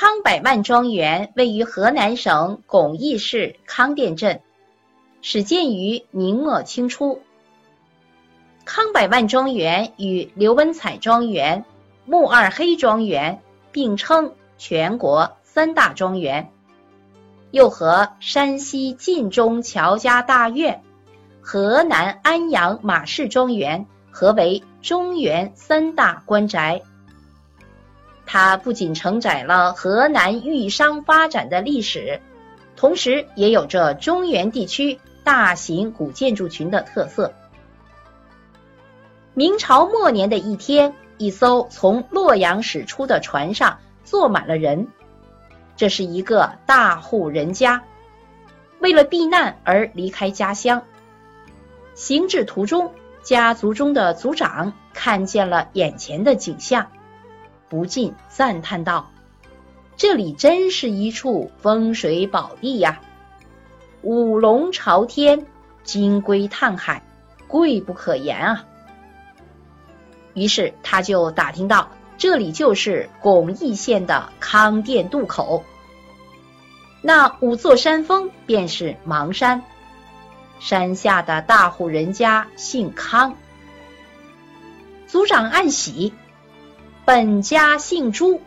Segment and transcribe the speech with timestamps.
[0.00, 4.40] 康百万庄园位于河南省巩义市康店镇，
[5.22, 7.20] 始建于明末清初。
[8.64, 11.64] 康百万庄园与刘文彩庄园、
[12.04, 13.42] 穆二黑庄园
[13.72, 16.52] 并称全国三大庄园，
[17.50, 20.80] 又和山西晋中乔家大院、
[21.40, 26.82] 河南安阳马氏庄园合为中原三大官宅。
[28.30, 32.20] 它不仅承载了河南豫商发展的历史，
[32.76, 37.32] 同时也有着中原地区大型古建筑群的特色。
[39.32, 44.88] 明朝末年的一天，一艘从洛阳驶出的船上坐满了人，
[45.74, 47.82] 这是一个大户人家，
[48.78, 50.82] 为了避难而离开家乡。
[51.94, 56.88] 行至途中，家族中的族长看见了眼前的景象。
[57.68, 59.10] 不禁赞叹道
[59.96, 63.00] ：“这里真是一处风水宝地呀！
[64.02, 65.46] 五龙朝天，
[65.82, 67.02] 金龟探海，
[67.46, 68.64] 贵不可言啊！”
[70.34, 75.64] 于是他就打听到，这里就是巩义县的康店渡口。
[77.02, 79.62] 那五座山峰便是邙山，
[80.60, 83.36] 山下的大户人家姓康，
[85.06, 86.14] 族长暗喜。
[87.08, 88.38] 本家姓朱，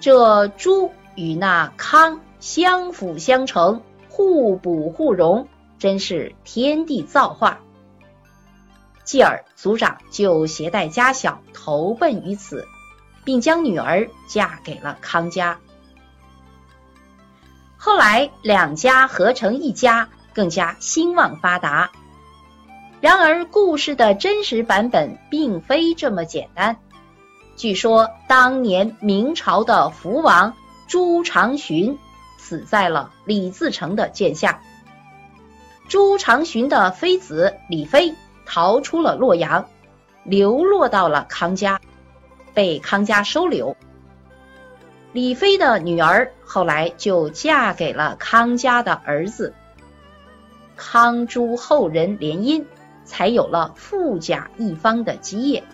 [0.00, 5.46] 这朱与那康相辅相成，互补互融，
[5.78, 7.60] 真是天地造化。
[9.04, 12.66] 继而族长就携带家小投奔于此，
[13.22, 15.56] 并将女儿嫁给了康家。
[17.76, 21.92] 后来两家合成一家，更加兴旺发达。
[23.00, 26.76] 然而故事的真实版本并非这么简单。
[27.56, 30.54] 据说当年明朝的福王
[30.86, 31.96] 朱常洵
[32.36, 34.60] 死在了李自成的剑下。
[35.88, 38.14] 朱常洵的妃子李妃
[38.44, 39.66] 逃出了洛阳，
[40.22, 41.80] 流落到了康家，
[42.52, 43.74] 被康家收留。
[45.12, 49.54] 李妃的女儿后来就嫁给了康家的儿子。
[50.76, 52.62] 康朱后人联姻，
[53.06, 55.64] 才有了富甲一方的基业。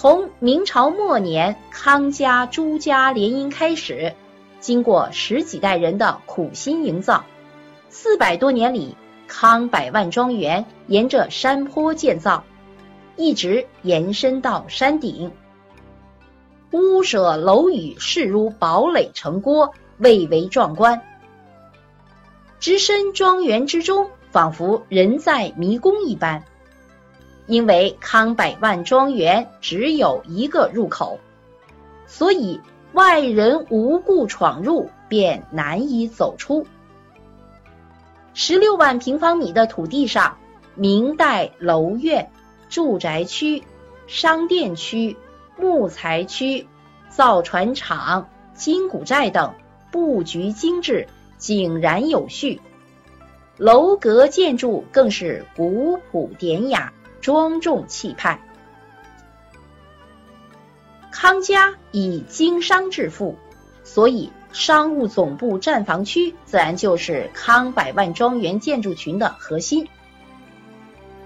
[0.00, 4.14] 从明朝末年康家朱家联姻开始，
[4.60, 7.24] 经过十几代人的苦心营造，
[7.88, 12.44] 四百多年里，康百万庄园沿着山坡建造，
[13.16, 15.32] 一直延伸到山顶。
[16.70, 21.02] 屋舍楼宇势如堡垒城郭，蔚为壮观。
[22.60, 26.44] 置身庄园之中，仿佛人在迷宫一般。
[27.48, 31.18] 因为康百万庄园只有一个入口，
[32.06, 32.60] 所以
[32.92, 36.66] 外人无故闯入便难以走出。
[38.34, 40.36] 十六万平方米的土地上，
[40.74, 42.30] 明代楼院、
[42.68, 43.64] 住宅区、
[44.06, 45.16] 商店区、
[45.56, 46.66] 木材区、
[47.08, 49.54] 造船厂、金谷寨等
[49.90, 51.08] 布局精致，
[51.38, 52.60] 井然有序，
[53.56, 56.92] 楼阁建筑更是古朴典雅。
[57.20, 58.40] 庄重气派。
[61.10, 63.36] 康家以经商致富，
[63.82, 69.88] 所以商务总部站房区自然就是康百万庄园建筑群的核心。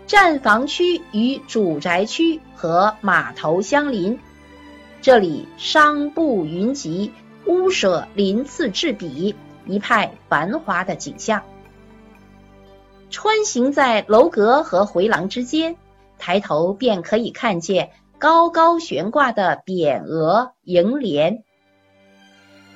[0.06, 4.18] 站房区与主宅区和码头相邻，
[5.00, 7.12] 这里商埠云集，
[7.46, 9.34] 屋舍鳞次栉比，
[9.66, 11.42] 一派繁华的景象。
[13.12, 15.76] 穿行在楼阁和回廊之间。
[16.18, 21.42] 抬头便可以看见高高悬挂的匾额楹联，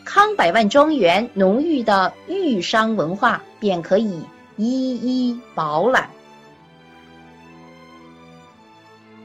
[0.05, 4.21] 康百万庄园浓郁的豫商文化便可以
[4.57, 6.11] 一一饱览。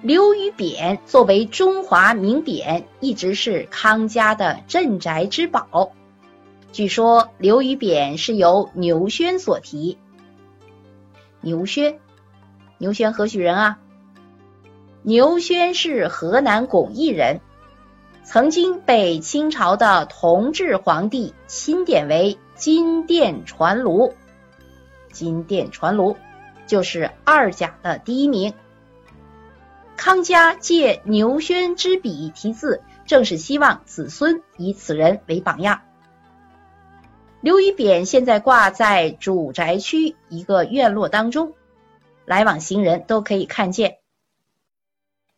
[0.04, 5.92] 刘禹匾作为中华名匾，一直是康家的镇宅之宝。
[6.72, 9.98] 据说刘禹匾是由牛轩所题。
[11.42, 12.00] 牛轩，
[12.78, 13.80] 牛轩何许人啊？
[15.02, 17.42] 牛轩是河南巩义人，
[18.24, 24.14] 曾经被清朝的同治皇帝钦点为金殿传炉。
[25.12, 26.16] 金殿传炉
[26.68, 28.54] 就是二甲的第一名。
[29.98, 35.82] 康家借牛轩之笔题字，正是希望子孙以此人为榜样。
[37.42, 41.54] 刘禹匾现在挂在主宅区一个院落当中，
[42.26, 43.98] 来往行人都可以看见。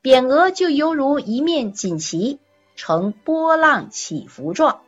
[0.02, 2.40] 匾额就犹如一面锦旗，
[2.76, 4.82] 呈波浪起伏状，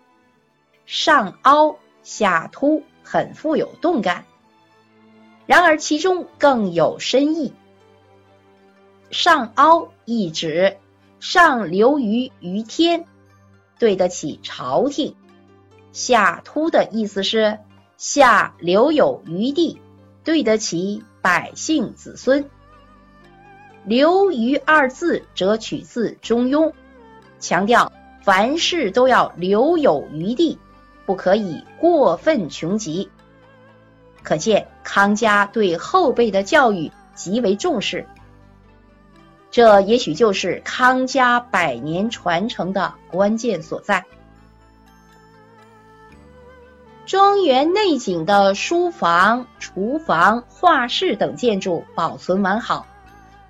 [0.85, 4.25] 上凹下凸，很富有动感。
[5.45, 7.53] 然而其中更有深意。
[9.09, 10.75] 上凹意指
[11.21, 13.05] 上流于于天，
[13.79, 15.13] 对得起朝廷；
[15.95, 17.57] 下凸的意思是
[17.95, 19.79] 下留有余地，
[20.25, 22.49] 对得起百姓子孙。
[23.85, 26.67] 留余二字则取自《中庸》，
[27.39, 30.59] 强调凡事都要留有余地，
[31.05, 33.09] 不可以过分穷极。
[34.21, 38.05] 可见康家对后辈的教育极为重视，
[39.49, 44.03] 这也许就是康家百年传承的关键所在。
[47.05, 52.87] 庄园内景的书房、厨房、画室等建筑保存完好。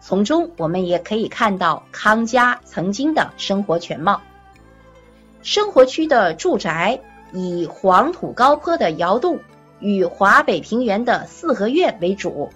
[0.01, 4.21] 从中我们也可以看到康家曾经的生活全貌。
[5.41, 6.99] 生活区的住宅
[7.31, 9.39] 以黄土高坡的窑洞
[9.79, 12.49] 与华北平原的四合院为主，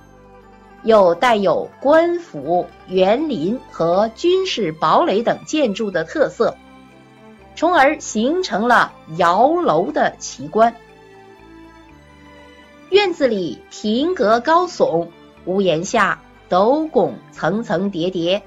[0.84, 6.57] 又带有官府、园林和军事堡垒等建筑的特色，
[7.56, 10.75] 从而形成了窑楼的奇观。
[12.89, 15.07] 院子里亭阁高耸，
[15.45, 16.21] 屋檐下。
[16.50, 18.41] 斗拱层层叠叠，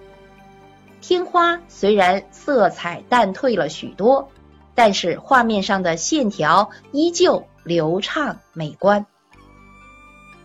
[1.00, 4.28] 天花虽然色彩淡退了许多，
[4.74, 9.06] 但是画面上的线条依旧流畅美观。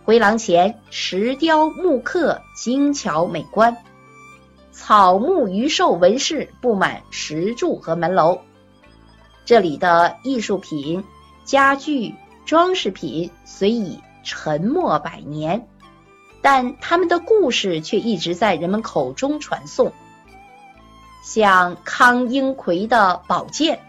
[0.04, 3.76] 回廊前石雕木刻精巧美观，
[4.70, 8.38] 草木鱼兽纹饰布满石柱和门楼。
[9.44, 11.02] 这里的艺术品、
[11.44, 12.14] 家具、
[12.48, 15.68] 装饰品虽已沉默百年。
[16.40, 19.92] 但他们的故事却一直在人们口中传颂，
[21.22, 23.80] 像康英奎的宝剑、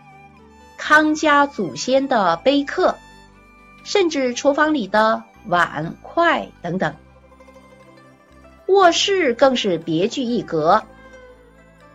[0.75, 2.95] 康家祖先的碑刻，
[3.83, 6.95] 甚至厨房里的碗筷等等。
[8.65, 10.83] 卧室更是别具一格，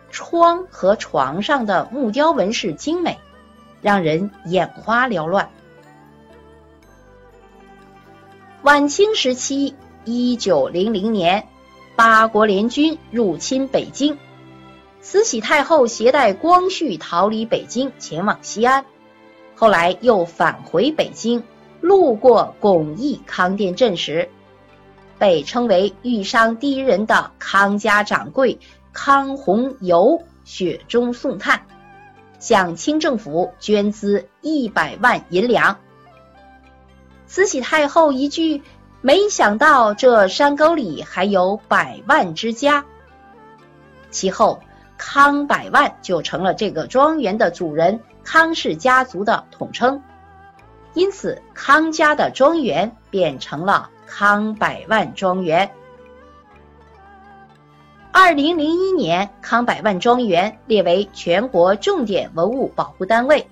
[0.09, 3.19] 窗和床上的木雕纹饰精美，
[3.81, 5.49] 让人眼花缭乱。
[8.65, 9.75] 晚清时期。
[10.05, 11.47] 一九零零年，
[11.95, 14.17] 八国联军入侵北京，
[15.01, 18.83] 慈禧太后携带光绪逃离北京，前往西安，
[19.53, 21.43] 后来又返回北京，
[21.79, 24.29] 路过巩义康店镇时，
[25.19, 28.57] 被称为豫商第一人的康家掌柜
[28.91, 31.67] 康洪游雪中送炭，
[32.39, 35.77] 向清政府捐资一百万银两。
[37.35, 38.63] 慈禧太后一句。
[39.01, 42.85] 没想到这山沟里还有百万之家。
[44.09, 44.61] 其后，
[44.97, 50.01] 康百万就成了这个庄园的主人康氏家族的统称，
[50.93, 55.69] 因此康家的庄园变成了康百万庄园。
[58.13, 63.45] 二零零一年，康百万庄园列为全国重点文物保护单位。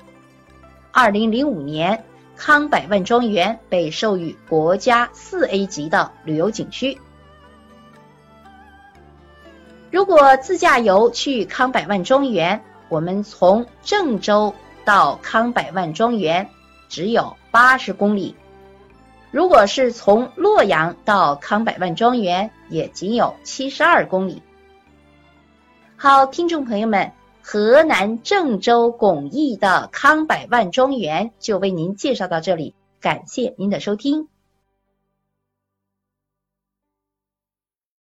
[0.94, 2.02] 二零零五年。
[2.36, 6.98] 康百万庄园被授予国家四 A 级的旅游景区。
[9.92, 14.54] 如果自驾游去康百万庄园，我们从郑州
[14.84, 16.50] 到康百万庄园
[16.90, 18.36] 只有八十公里；
[19.32, 24.42] 如果是从洛阳到康百万庄园，也仅有七十二公里。
[25.96, 27.12] 好，听众朋友们。
[27.46, 34.30] 河南郑州巩义的康百万庄园就为您介绍到这里，感谢您的收听。